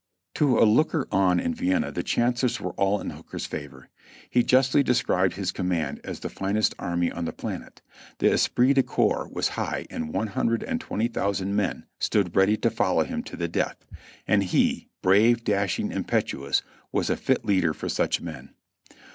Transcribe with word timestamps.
To 0.33 0.57
a 0.57 0.65
"Looker 0.65 1.07
on 1.11 1.39
in 1.39 1.53
Vienna" 1.53 1.91
the 1.91 2.01
chances 2.01 2.59
were 2.59 2.71
all 2.71 2.99
in 2.99 3.11
Hooker's 3.11 3.45
favor. 3.45 3.87
He 4.31 4.41
justly 4.41 4.81
described 4.81 5.35
his 5.35 5.51
command 5.51 6.01
as 6.03 6.21
the 6.21 6.27
"finest 6.29 6.73
army 6.79 7.11
on 7.11 7.25
the 7.25 7.31
planet," 7.31 7.83
the 8.17 8.31
esprit 8.33 8.73
de 8.73 8.81
corps 8.81 9.29
was 9.31 9.49
high 9.49 9.85
and 9.91 10.11
one 10.11 10.29
hundred 10.29 10.63
and 10.63 10.81
twenty 10.81 11.07
thousand 11.07 11.55
men 11.55 11.85
stood 11.99 12.35
ready 12.35 12.57
to 12.57 12.71
follow 12.71 13.03
him 13.03 13.21
to 13.21 13.37
the 13.37 13.47
death; 13.47 13.85
and 14.27 14.45
he, 14.45 14.89
brave, 15.03 15.43
dashing, 15.43 15.91
impetuous, 15.91 16.63
was 16.91 17.11
a 17.11 17.15
fit 17.15 17.45
leader 17.45 17.71
for 17.71 17.87
such 17.87 18.21
men. 18.21 18.55